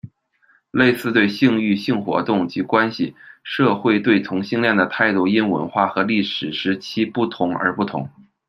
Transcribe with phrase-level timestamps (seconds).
[0.71, 3.13] 类似对性欲、性活动及关系，
[3.43, 8.09] 社会对同性恋的态度因文化和历史时期不同而不同。